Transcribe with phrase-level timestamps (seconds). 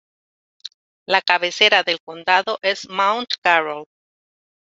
[1.05, 3.85] La cabecera del condado es Mount Carroll.